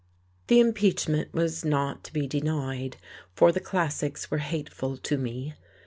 The 0.47 0.59
impeachment 0.59 1.31
was 1.31 1.63
not 1.63 2.03
to 2.05 2.11
be 2.11 2.25
denied, 2.25 2.97
for 3.35 3.51
the 3.51 3.59
classics 3.59 4.31
were 4.31 4.39
hateful 4.39 4.97
to 4.97 5.15
me. 5.19 5.53